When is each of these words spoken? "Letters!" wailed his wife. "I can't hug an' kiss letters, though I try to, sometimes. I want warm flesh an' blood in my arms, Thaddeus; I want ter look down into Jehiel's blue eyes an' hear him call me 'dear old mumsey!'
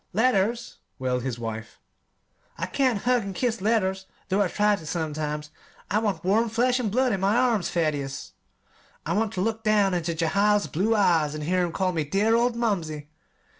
"Letters!" 0.13 0.79
wailed 0.97 1.21
his 1.21 1.37
wife. 1.37 1.79
"I 2.57 2.65
can't 2.65 3.03
hug 3.03 3.21
an' 3.21 3.35
kiss 3.35 3.61
letters, 3.61 4.07
though 4.29 4.41
I 4.41 4.47
try 4.47 4.75
to, 4.75 4.83
sometimes. 4.87 5.51
I 5.91 5.99
want 5.99 6.23
warm 6.23 6.49
flesh 6.49 6.79
an' 6.79 6.89
blood 6.89 7.11
in 7.11 7.19
my 7.19 7.35
arms, 7.37 7.69
Thaddeus; 7.69 8.33
I 9.05 9.13
want 9.13 9.33
ter 9.33 9.41
look 9.41 9.63
down 9.63 9.93
into 9.93 10.15
Jehiel's 10.15 10.65
blue 10.65 10.95
eyes 10.95 11.35
an' 11.35 11.41
hear 11.41 11.63
him 11.63 11.71
call 11.71 11.91
me 11.91 12.03
'dear 12.03 12.33
old 12.35 12.55
mumsey!' 12.55 13.09